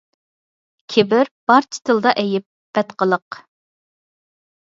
كىبىر– 0.93 1.29
بارچە 1.51 1.79
تىلدا 1.89 2.13
ئەيب، 2.21 2.47
بەتقىلىق. 2.79 3.39